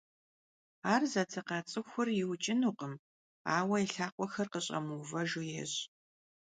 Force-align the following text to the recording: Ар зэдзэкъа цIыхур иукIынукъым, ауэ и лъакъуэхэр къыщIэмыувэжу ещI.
Ар 0.93 1.01
зэдзэкъа 1.11 1.59
цIыхур 1.69 2.07
иукIынукъым, 2.21 2.93
ауэ 3.57 3.77
и 3.85 3.87
лъакъуэхэр 3.93 4.47
къыщIэмыувэжу 4.53 5.45
ещI. 5.63 5.81